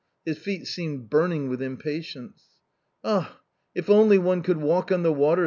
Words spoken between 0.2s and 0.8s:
His feet